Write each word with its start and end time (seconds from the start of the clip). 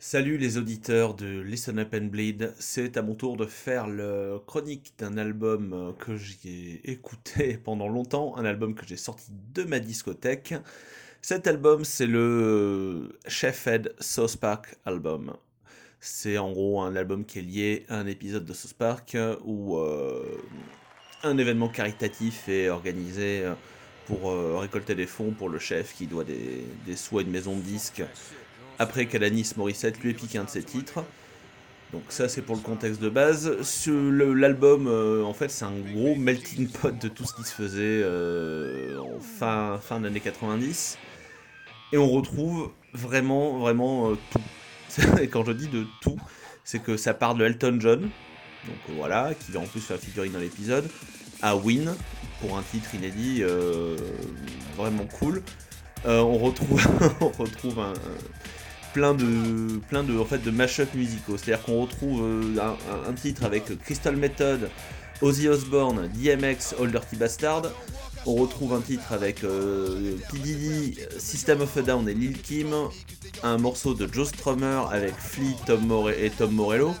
Salut 0.00 0.38
les 0.38 0.58
auditeurs 0.58 1.14
de 1.14 1.40
Listen 1.40 1.80
Up 1.80 1.92
and 1.92 2.06
Bleed, 2.06 2.54
c'est 2.60 2.96
à 2.96 3.02
mon 3.02 3.16
tour 3.16 3.36
de 3.36 3.46
faire 3.46 3.88
le 3.88 4.38
chronique 4.46 4.92
d'un 4.96 5.18
album 5.18 5.72
euh, 5.72 5.92
que 5.92 6.16
j'ai 6.16 6.80
écouté 6.88 7.58
pendant 7.64 7.88
longtemps, 7.88 8.36
un 8.36 8.44
album 8.44 8.76
que 8.76 8.86
j'ai 8.86 8.96
sorti 8.96 9.32
de 9.52 9.64
ma 9.64 9.80
discothèque. 9.80 10.54
Cet 11.20 11.48
album 11.48 11.84
c'est 11.84 12.06
le 12.06 13.18
Chef 13.26 13.66
Ed 13.66 13.92
South 13.98 14.36
Park 14.36 14.76
album. 14.86 15.36
C'est 15.98 16.38
en 16.38 16.52
gros 16.52 16.80
un 16.80 16.94
album 16.94 17.24
qui 17.24 17.40
est 17.40 17.42
lié 17.42 17.84
à 17.88 17.98
un 17.98 18.06
épisode 18.06 18.44
de 18.44 18.52
South 18.52 18.74
Park 18.74 19.16
où 19.44 19.78
euh, 19.78 20.22
un 21.24 21.36
événement 21.38 21.68
caritatif 21.68 22.48
est 22.48 22.68
organisé 22.68 23.42
euh, 23.42 23.54
pour 24.06 24.32
récolter 24.60 24.94
des 24.94 25.06
fonds 25.06 25.32
pour 25.32 25.48
le 25.48 25.58
chef 25.58 25.94
qui 25.94 26.06
doit 26.06 26.24
des, 26.24 26.64
des 26.86 26.96
sous 26.96 27.18
à 27.18 27.22
une 27.22 27.30
maison 27.30 27.56
de 27.56 27.60
disques 27.62 28.02
après 28.78 29.06
qu'Alanis 29.06 29.52
Morissette 29.56 29.98
lui 30.00 30.10
ait 30.10 30.14
piqué 30.14 30.38
un 30.38 30.44
de 30.44 30.50
ses 30.50 30.62
titres. 30.62 31.04
Donc 31.92 32.02
ça 32.10 32.28
c'est 32.28 32.42
pour 32.42 32.54
le 32.54 32.62
contexte 32.62 33.00
de 33.00 33.08
base. 33.08 33.50
L'album, 33.86 34.86
euh, 34.86 35.24
en 35.24 35.32
fait, 35.32 35.50
c'est 35.50 35.64
un 35.64 35.78
gros 35.94 36.14
melting 36.14 36.68
pot 36.68 36.96
de 36.96 37.08
tout 37.08 37.24
ce 37.24 37.34
qui 37.34 37.44
se 37.44 37.52
faisait 37.52 38.02
euh, 38.02 38.98
en 38.98 39.20
fin, 39.20 39.78
fin 39.78 40.00
d'année 40.00 40.20
90. 40.20 40.98
Et 41.92 41.98
on 41.98 42.08
retrouve 42.08 42.70
vraiment, 42.92 43.58
vraiment 43.58 44.10
euh, 44.10 44.18
tout. 44.30 45.02
Et 45.20 45.28
quand 45.28 45.44
je 45.44 45.52
dis 45.52 45.68
de 45.68 45.86
tout, 46.02 46.18
c'est 46.64 46.82
que 46.82 46.96
ça 46.96 47.14
part 47.14 47.34
de 47.34 47.44
Elton 47.44 47.78
John, 47.80 48.02
donc 48.02 48.96
voilà, 48.96 49.32
qui 49.34 49.52
va 49.52 49.60
en 49.60 49.66
plus 49.66 49.80
faire 49.80 49.98
figurine 49.98 50.32
dans 50.32 50.38
l'épisode, 50.38 50.88
à 51.40 51.56
Win, 51.56 51.94
pour 52.40 52.58
un 52.58 52.62
titre 52.62 52.94
inédit, 52.94 53.42
vraiment 54.76 55.06
cool. 55.18 55.42
on 56.04 56.36
retrouve, 56.38 56.82
on 57.20 57.28
retrouve 57.28 57.78
un 57.78 57.94
plein 58.98 59.14
de, 59.14 59.78
plein 59.88 60.02
de, 60.02 60.18
en 60.18 60.24
fait, 60.24 60.38
de 60.38 60.50
mash-up 60.50 60.92
musicaux. 60.94 61.36
C'est-à-dire 61.36 61.64
qu'on 61.64 61.82
retrouve 61.82 62.20
euh, 62.20 62.58
un, 63.08 63.12
titre 63.12 63.44
avec 63.44 63.78
Crystal 63.78 64.16
Method, 64.16 64.70
Ozzy 65.22 65.46
Osbourne, 65.46 66.10
DMX, 66.16 66.74
Old 66.80 66.90
Dirty 66.90 67.14
Bastard. 67.14 67.62
On 68.26 68.34
retrouve 68.34 68.74
un 68.74 68.80
titre 68.80 69.12
avec 69.12 69.44
euh, 69.44 70.16
System 71.16 71.60
of 71.60 71.76
a 71.76 71.82
Down 71.82 72.08
et 72.08 72.14
Lil 72.14 72.42
Kim. 72.42 72.74
Un 73.44 73.58
morceau 73.58 73.94
de 73.94 74.12
Joe 74.12 74.26
Strummer 74.26 74.82
avec 74.90 75.14
Flea 75.14 75.54
Tom 75.64 76.10
et 76.18 76.30
Tom 76.30 76.50
Morello. 76.50 76.92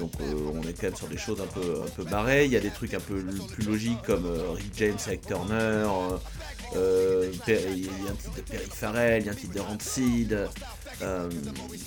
Donc 0.00 0.12
euh, 0.20 0.34
on 0.52 0.62
est 0.62 0.72
quand 0.72 0.84
même 0.84 0.96
sur 0.96 1.06
des 1.06 1.18
choses 1.18 1.40
un 1.40 1.46
peu, 1.46 1.82
un 1.86 1.90
peu 1.90 2.02
barrées. 2.10 2.46
Il 2.46 2.50
y 2.50 2.56
a 2.56 2.60
des 2.60 2.70
trucs 2.70 2.94
un 2.94 3.00
peu 3.00 3.22
plus 3.52 3.66
logiques 3.66 4.02
comme 4.02 4.26
euh, 4.26 4.50
Rick 4.50 4.72
James 4.78 4.98
avec 5.06 5.26
Turner. 5.26 5.86
il 6.74 6.78
y 7.46 8.08
a 8.08 8.10
un 8.10 8.14
titre 8.16 8.36
de 8.36 8.42
Perry 8.42 8.70
Farrell, 8.72 9.22
il 9.22 9.26
y 9.26 9.28
a 9.28 9.32
un 9.32 9.36
titre 9.36 9.54
de 9.54 9.60
Rancid. 9.60 10.48
Euh, 11.02 11.28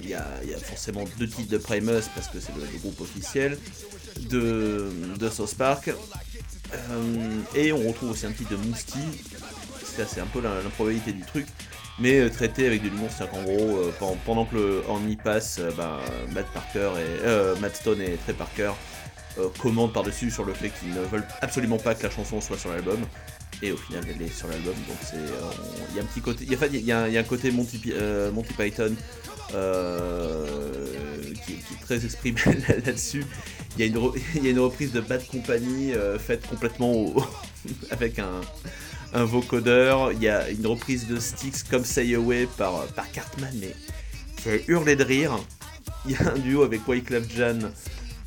il 0.02 0.09
y, 0.09 0.14
a 0.16 0.58
forcément 0.64 1.03
deux 1.19 1.28
titres 1.28 1.50
de 1.50 1.58
Primus 1.58 2.03
parce 2.16 2.28
que 2.28 2.39
c'est 2.39 2.53
le, 2.56 2.80
groupe 2.80 3.00
officiel 3.02 3.58
de, 4.30 4.89
de 5.20 5.30
South 5.30 5.55
Park. 5.55 5.89
Euh, 6.73 7.39
et 7.55 7.72
on 7.72 7.88
retrouve 7.88 8.11
aussi 8.11 8.25
un 8.25 8.31
titre 8.31 8.52
de 8.52 8.55
Mousty. 8.55 9.00
C'est 10.08 10.22
un 10.22 10.25
peu 10.25 10.42
l'improbabilité 10.42 11.14
du 11.14 11.22
truc 11.22 11.45
mais 12.00 12.22
euh, 12.22 12.30
traité 12.30 12.66
avec 12.66 12.81
de 12.81 12.89
l'humour, 12.89 13.09
c'est-à-dire 13.16 13.36
qu'en 13.36 13.44
gros, 13.44 14.16
pendant, 14.25 14.45
que 14.45 14.55
le 14.55 15.11
y 15.11 15.16
passe, 15.16 15.61
bah, 15.77 16.00
Matt 16.31 16.48
Parker 16.48 16.89
et 16.98 17.59
Matt 17.61 17.75
Stone 17.75 18.02
et 18.02 18.17
Trey 18.17 18.33
Parker 18.33 18.72
commandent 19.59 19.94
par-dessus 19.94 20.31
sur 20.31 20.45
le 20.45 20.53
fait 20.53 20.70
qu'ils 20.70 20.94
ne 20.94 21.02
veulent 21.02 21.28
absolument 21.42 21.78
pas 21.78 21.95
que 21.95 22.03
la 22.03 22.09
chanson 22.09 22.42
soit 22.42 22.58
sur 22.58 22.70
l'album. 22.70 23.00
Et 23.62 23.72
au 23.72 23.78
final 23.78 24.03
elle 24.09 24.22
est 24.22 24.34
sur 24.34 24.48
l'album 24.48 24.73
donc 24.88 24.98
c'est 25.02 25.16
euh, 25.16 25.52
il 25.89 25.95
y 25.95 26.00
a 26.00 26.03
un 26.03 26.06
petit 26.06 26.22
côté 26.22 26.45
il 26.45 26.86
y, 26.86 26.92
a, 26.92 27.03
un 27.03 27.23
côté 27.23 27.50
Monty, 27.52 27.81
euh, 27.92 28.30
Python 28.58 28.94
euh, 29.54 30.45
qui, 31.45 31.54
est 31.54 31.81
très 31.81 32.04
exprimé 32.04 32.42
là-dessus. 32.67 33.26
Il 33.78 33.86
y, 33.86 34.48
a 34.48 34.52
une 34.52 34.59
reprise 34.59 34.92
de 34.92 35.02
Bad 35.02 35.26
Company 35.26 35.94
faite 36.20 36.45
complètement 36.45 37.11
avec 37.89 38.20
un, 38.20 39.23
vocodeur. 39.23 40.11
Il 40.11 40.22
y 40.22 40.30
a 40.30 40.48
une 40.52 40.67
reprise 40.67 41.08
de 41.08 41.20
Styx 41.20 41.64
comme 41.64 41.83
Say 41.83 42.14
Away 42.14 42.48
par, 42.55 42.86
Cartman 43.11 43.64
qui 44.38 44.49
a 44.49 44.58
hurlé 44.67 44.95
de 44.95 45.04
rire. 45.04 45.39
Il 46.05 46.11
y 46.11 46.16
a 46.16 46.33
un 46.33 46.38
duo 46.38 46.61
avec 46.61 46.88
Wyclef 46.88 47.36
Jan 47.36 47.58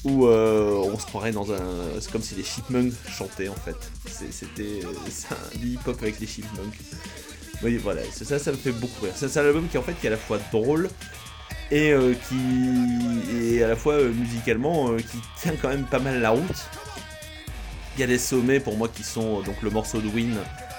où 0.07 0.27
euh, 0.27 0.71
on 0.71 0.99
se 0.99 1.07
croirait 1.07 1.33
dans 1.33 1.53
un. 1.53 2.01
C'est 2.01 2.11
comme 2.11 2.23
si 2.23 2.35
les 2.35 2.45
chipmunks 2.45 2.93
chantaient 3.09 3.49
en 3.49 3.55
fait. 3.55 3.77
C'était 4.31 4.81
un 5.31 5.59
hip-hop 5.59 5.97
avec 6.01 6.21
les 6.21 6.27
chipmunks. 6.27 6.79
Oui, 7.63 7.77
voilà, 7.79 8.03
ça, 8.13 8.39
ça 8.39 8.53
me 8.53 8.57
fait 8.57 8.73
beaucoup 8.73 9.05
rire. 9.05 9.15
C'est 9.17 9.37
un 9.37 9.45
album 9.45 9.67
qui 9.69 9.79
en 9.79 9.83
fait 9.83 9.95
qui 9.95 10.07
est 10.07 10.09
à 10.09 10.13
la 10.13 10.17
fois 10.17 10.39
drôle 10.53 10.89
et 11.71 11.91
euh, 11.93 12.15
qui 12.29 13.57
est 13.57 13.63
à 13.63 13.69
la 13.69 13.77
fois 13.77 13.95
euh, 13.95 14.13
musicalement 14.13 14.95
qui 14.97 15.19
tient 15.41 15.55
quand 15.61 15.69
même 15.69 15.85
pas 15.85 15.99
mal 15.99 16.21
la 16.21 16.31
route. 16.31 16.69
Il 17.97 18.01
y 18.01 18.05
a 18.05 18.07
des 18.07 18.19
sommets 18.19 18.61
pour 18.61 18.77
moi 18.77 18.89
qui 18.89 19.03
sont 19.03 19.41
donc 19.41 19.61
le 19.63 19.71
morceau 19.71 20.01
de 20.01 20.09
Win 20.09 20.37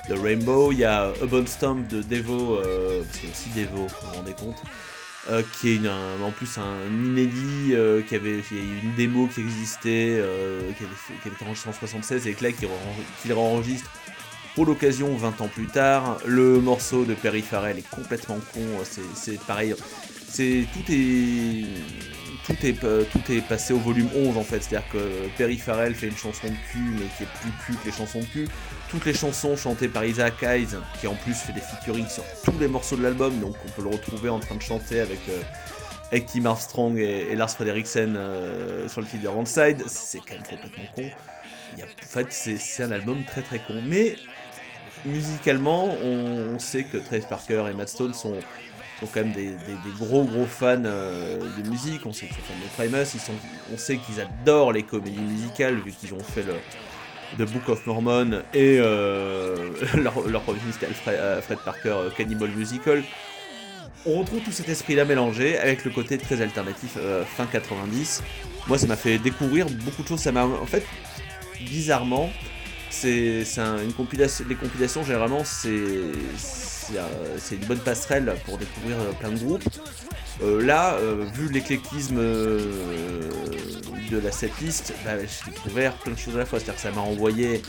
de 0.08 0.14
Rainbow, 0.14 0.72
il 0.72 0.80
y 0.80 0.86
a 0.86 1.08
A 1.08 1.46
Stomp 1.48 1.86
de 1.90 2.02
Devo, 2.02 2.58
parce 2.58 3.18
qu'il 3.18 3.28
y 3.28 3.32
aussi 3.32 3.50
Devo, 3.56 3.88
vous 3.88 3.88
vous 3.88 4.16
rendez 4.16 4.34
compte. 4.34 4.56
Euh, 5.30 5.44
qui 5.60 5.74
est 5.74 5.82
en 5.90 6.32
plus 6.32 6.58
un 6.58 6.86
inédit, 7.04 7.74
euh, 7.74 8.02
qui 8.02 8.16
avait 8.16 8.36
a 8.36 8.54
eu 8.54 8.80
une 8.82 8.96
démo 8.96 9.28
qui 9.28 9.42
existait, 9.42 10.16
euh, 10.20 10.72
qui, 10.78 10.86
avait, 10.86 10.94
qui, 11.22 11.28
avait, 11.28 11.36
été 11.36 11.44
enregistrée 11.44 11.70
en 11.70 11.74
76 11.74 12.28
et 12.28 12.34
que 12.34 12.46
là 12.46 12.52
qu'il 12.54 13.34
enregistre 13.34 13.92
pour 14.56 14.66
l'occasion 14.66 15.14
20 15.18 15.42
ans 15.42 15.50
plus 15.50 15.66
tard. 15.66 16.20
Le 16.26 16.62
morceau 16.62 17.04
de 17.04 17.14
Perry 17.14 17.42
Farrell 17.42 17.78
est 17.78 17.90
complètement 17.90 18.40
con, 18.54 18.62
c'est 19.16 19.40
pareil, 19.42 19.76
c'est 20.30 20.66
tout 20.72 20.90
est 20.90 21.66
tout 22.46 22.66
est, 22.66 22.80
tout 23.12 23.32
est 23.32 23.42
passé 23.42 23.74
au 23.74 23.80
volume 23.80 24.08
11 24.16 24.38
en 24.38 24.44
fait, 24.44 24.64
c'est-à-dire 24.64 24.88
que 24.90 25.28
Perry 25.38 25.58
Farrell 25.58 25.94
fait 25.94 26.08
une 26.08 26.16
chanson 26.16 26.48
de 26.48 26.56
cul 26.72 26.94
mais 26.94 27.08
qui 27.18 27.24
est 27.24 27.40
plus 27.42 27.52
cul 27.66 27.74
que 27.74 27.86
les 27.86 27.92
chansons 27.92 28.22
de 28.22 28.26
cul 28.28 28.48
toutes 28.90 29.06
les 29.06 29.14
chansons 29.14 29.56
chantées 29.56 29.88
par 29.88 30.06
Isaac 30.06 30.42
Hayes, 30.44 30.78
qui 31.00 31.08
en 31.08 31.16
plus 31.16 31.34
fait 31.34 31.54
des 31.54 31.62
featuring 31.62 32.08
sur 32.08 32.24
tous 32.44 32.58
les 32.60 32.68
morceaux 32.68 32.96
de 32.96 33.04
l'album, 33.04 33.40
donc 33.40 33.56
on 33.66 33.70
peut 33.70 33.82
le 33.84 33.94
retrouver 33.94 34.30
en 34.30 34.40
train 34.40 34.56
de 34.56 34.62
chanter 34.62 35.00
avec, 35.00 35.20
euh, 35.30 36.20
Tim 36.26 36.46
Armstrong 36.46 36.98
et, 36.98 37.36
Lars 37.36 37.50
Frederiksen 37.50 38.16
euh, 38.16 38.88
sur 38.88 39.02
le 39.02 39.08
titre 39.08 39.24
de 39.24 39.84
c'est 39.88 40.20
quand 40.20 40.36
même 40.36 40.44
complètement 40.44 40.86
con. 40.96 41.10
en 41.82 42.08
fait, 42.08 42.28
c'est 42.32 42.84
un 42.84 42.92
album 42.92 43.26
très 43.26 43.42
très 43.42 43.60
con. 43.60 43.82
Mais 43.86 44.16
musicalement, 45.06 45.86
on, 45.86 46.58
sait 46.60 46.84
que 46.84 46.98
Trace 46.98 47.26
Parker 47.26 47.66
et 47.70 47.74
Matt 47.74 47.90
Stone 47.90 48.14
sont, 48.14 48.40
sont 49.02 49.06
quand 49.14 49.20
même 49.20 49.34
des, 49.34 49.52
gros 50.00 50.24
gros 50.24 50.46
fans 50.46 50.82
euh, 50.86 51.40
de 51.58 51.70
musique. 51.70 52.06
On 52.06 52.14
sait 52.14 52.28
qu'ils 52.28 52.36
sont 52.36 52.42
fans 52.44 52.84
de 52.84 52.90
Primus, 52.90 53.10
ils 53.14 53.20
sont, 53.20 53.34
on 53.74 53.78
sait 53.78 53.98
qu'ils 53.98 54.22
adorent 54.22 54.72
les 54.72 54.84
comédies 54.84 55.20
musicales 55.20 55.76
vu 55.76 55.92
qu'ils 55.92 56.14
ont 56.14 56.24
fait 56.24 56.44
le 56.44 56.54
The 57.36 57.44
Book 57.44 57.70
of 57.70 57.86
Mormon 57.86 58.42
et 58.54 58.78
euh, 58.80 59.70
leur, 59.96 60.28
leur 60.28 60.44
Alfred, 60.50 61.42
Fred 61.42 61.60
Parker 61.66 61.90
euh, 61.90 62.10
Cannibal 62.10 62.50
Musical. 62.52 63.04
On 64.06 64.20
retrouve 64.20 64.40
tout 64.42 64.52
cet 64.52 64.70
esprit-là 64.70 65.06
mélangé 65.06 65.58
avec 65.58 65.84
le 65.84 65.92
côté 65.92 66.18
très 66.18 66.42
alternatif 66.42 66.94
euh, 66.98 67.26
fin 67.26 67.46
90. 67.46 68.24
Moi, 68.68 68.78
ça 68.78 68.88
m'a 68.88 68.96
fait 68.96 69.18
découvrir 69.18 69.68
beaucoup 69.70 70.04
de 70.04 70.08
choses. 70.08 70.22
Ça 70.22 70.32
m'a, 70.32 70.46
en 70.46 70.66
fait, 70.66 70.86
bizarrement, 71.60 72.30
c'est 72.90 73.44
une 73.58 73.94
compilation. 73.94 74.46
Les 74.48 74.56
compilations, 74.56 75.04
généralement, 75.04 75.44
c'est 75.44 75.76
c'est 76.38 77.56
une 77.56 77.66
bonne 77.66 77.80
passerelle 77.80 78.34
pour 78.46 78.58
découvrir 78.58 78.96
plein 79.20 79.32
de 79.32 79.40
groupes. 79.40 79.64
là, 80.42 80.98
vu 81.34 81.52
l'éclectisme 81.52 82.22
de 84.10 84.20
la 84.20 84.32
setlist, 84.32 84.94
bah, 85.06 85.12
j'ai 85.20 85.52
découvert 85.52 85.94
plein 85.98 86.14
de 86.14 86.18
choses 86.18 86.36
à 86.36 86.40
la 86.40 86.46
fois. 86.46 86.60
C'est-à-dire 86.60 86.76
que 86.76 86.82
ça 86.82 86.92
m'a 86.92 87.02
envoyé 87.02 87.62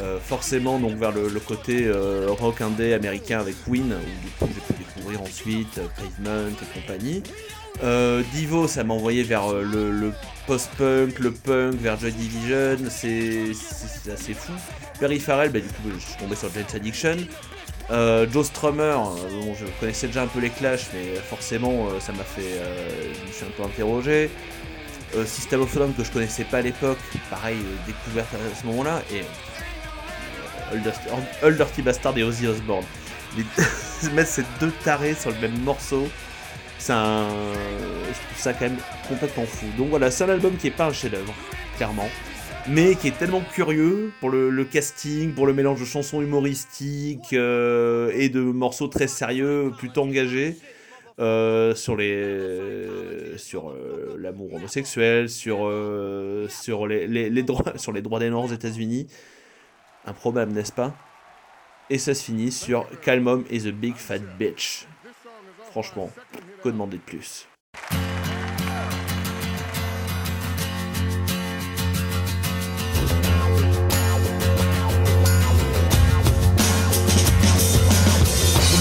euh, 0.00 0.18
forcément 0.18 0.78
donc 0.78 0.96
vers 0.96 1.12
le, 1.12 1.28
côté 1.38 1.84
euh, 1.84 2.28
rock 2.30 2.62
indé 2.62 2.94
américain 2.94 3.40
avec 3.40 3.54
Queen, 3.64 3.92
où 3.92 4.24
du 4.24 4.30
coup 4.38 4.48
j'ai 4.54 4.74
pu 4.74 4.82
découvrir 4.82 5.22
ensuite 5.22 5.78
euh, 5.78 5.86
Pavement 5.96 6.48
et 6.48 6.80
compagnie. 6.80 7.22
Divo, 8.32 8.68
ça 8.68 8.84
m'a 8.84 8.94
envoyé 8.94 9.22
vers 9.22 9.52
le, 9.52 10.12
post-punk, 10.46 11.18
le 11.18 11.32
punk, 11.32 11.74
vers 11.74 11.98
Joy 11.98 12.12
Division, 12.12 12.78
c'est 12.88 13.50
assez 14.12 14.34
fou. 14.34 14.52
Perry 14.98 15.18
Farrell, 15.18 15.50
bah, 15.50 15.60
du 15.60 15.66
coup 15.66 15.90
je 15.94 16.04
suis 16.04 16.16
tombé 16.16 16.36
sur 16.36 16.48
James 16.54 16.64
Addiction. 16.74 17.16
Joe 18.32 18.46
Strummer, 18.46 18.96
je 19.58 19.66
connaissais 19.80 20.06
déjà 20.06 20.22
un 20.22 20.26
peu 20.26 20.40
les 20.40 20.50
Clash, 20.50 20.86
mais 20.94 21.16
forcément 21.28 21.88
ça 22.00 22.12
m'a 22.12 22.24
fait. 22.24 22.60
je 23.14 23.26
me 23.26 23.32
suis 23.32 23.44
un 23.44 23.50
peu 23.56 23.64
interrogé. 23.64 24.30
Euh, 25.14 25.26
System 25.26 25.60
of 25.60 25.76
a 25.76 25.86
que 25.96 26.04
je 26.04 26.10
connaissais 26.10 26.44
pas 26.44 26.58
à 26.58 26.62
l'époque, 26.62 26.98
pareil, 27.28 27.58
euh, 27.58 27.86
découverte 27.86 28.28
à 28.34 28.54
ce 28.58 28.66
moment-là, 28.66 29.02
et 29.12 29.22
euh, 30.74 31.50
Dirty 31.50 31.82
Bastard 31.82 32.16
et 32.16 32.22
Ozzy 32.22 32.46
Osbourne. 32.46 32.84
mettre 34.14 34.30
ces 34.30 34.44
deux 34.60 34.72
tarés 34.84 35.14
sur 35.14 35.30
le 35.30 35.38
même 35.38 35.58
morceau, 35.60 36.08
c'est 36.78 36.92
un. 36.92 37.28
Je 38.08 38.26
trouve 38.26 38.38
ça 38.38 38.52
quand 38.52 38.64
même 38.64 38.78
complètement 39.08 39.44
fou. 39.44 39.66
Donc 39.76 39.88
voilà, 39.88 40.10
c'est 40.10 40.24
un 40.24 40.28
album 40.30 40.56
qui 40.56 40.68
est 40.68 40.72
pas 40.76 40.86
un 40.86 40.92
chef-d'œuvre, 40.92 41.34
clairement, 41.76 42.08
mais 42.68 42.94
qui 42.94 43.08
est 43.08 43.18
tellement 43.18 43.42
curieux 43.52 44.12
pour 44.20 44.30
le, 44.30 44.64
casting, 44.64 45.32
pour 45.32 45.46
le 45.46 45.54
mélange 45.54 45.80
de 45.80 45.84
chansons 45.84 46.20
humoristiques 46.20 47.32
et 47.32 48.28
de 48.28 48.40
morceaux 48.40 48.88
très 48.88 49.08
sérieux, 49.08 49.72
plutôt 49.78 50.02
engagés. 50.02 50.56
Euh, 51.18 51.74
sur 51.74 51.96
les 51.96 53.36
sur 53.36 53.70
euh, 53.70 54.16
l'amour 54.18 54.54
homosexuel, 54.54 55.28
sur 55.28 55.66
euh, 55.66 56.48
sur 56.48 56.86
les, 56.86 57.06
les, 57.06 57.28
les 57.28 57.42
droits 57.42 57.72
sur 57.76 57.92
les 57.92 58.02
droits 58.02 58.18
des 58.18 58.30
Noirs 58.30 58.44
aux 58.44 58.52
États-Unis. 58.52 59.06
Un 60.06 60.12
problème, 60.14 60.52
n'est-ce 60.52 60.72
pas? 60.72 60.94
Et 61.90 61.98
ça 61.98 62.14
se 62.14 62.24
finit 62.24 62.50
sur 62.50 62.86
Calmom 63.00 63.44
is 63.50 63.68
a 63.68 63.72
big 63.72 63.94
fat 63.96 64.20
bitch. 64.38 64.86
Franchement, 65.70 66.10
que 66.62 66.68
demander 66.68 66.96
de 66.96 67.02
plus? 67.02 67.46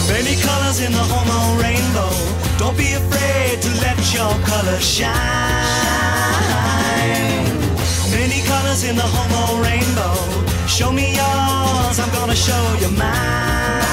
Many 0.07 0.35
colors 0.41 0.79
in 0.81 0.91
the 0.91 0.97
homo 0.97 1.61
rainbow. 1.91 2.09
Don't 2.57 2.77
be 2.77 2.93
afraid 2.93 3.61
to 3.61 3.69
let 3.81 3.97
your 4.13 4.33
colors 4.45 4.83
shine. 4.83 5.13
Many 8.11 8.41
colors 8.45 8.83
in 8.83 8.95
the 8.95 9.03
homo 9.03 9.61
rainbow. 9.61 10.15
Show 10.67 10.91
me 10.91 11.15
yours, 11.15 11.99
I'm 11.99 12.11
gonna 12.13 12.35
show 12.35 12.75
you 12.79 12.89
mine. 12.97 13.90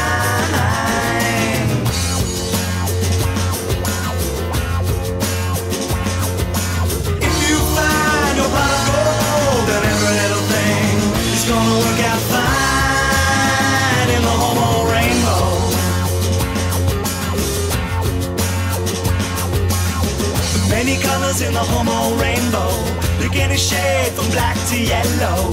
Beginning 23.30 23.58
shade 23.58 24.12
from 24.12 24.30
black 24.30 24.56
to 24.68 24.76
yellow. 24.80 25.50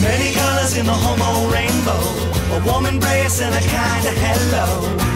Many 0.00 0.32
colors 0.32 0.76
in 0.76 0.86
the 0.86 0.92
homo 0.92 1.50
rainbow, 1.52 2.00
a 2.56 2.66
warm 2.66 2.86
embrace 2.86 3.40
and 3.40 3.54
a 3.54 3.68
kind 3.68 4.06
of 4.06 4.14
hello. 4.16 5.13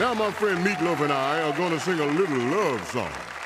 Now 0.00 0.14
my 0.14 0.30
friend 0.30 0.64
Meatloaf 0.64 1.02
and 1.02 1.12
I 1.12 1.42
are 1.42 1.54
going 1.58 1.72
to 1.72 1.78
sing 1.78 2.00
a 2.00 2.06
little 2.06 2.38
love 2.38 2.90
song. 2.90 3.39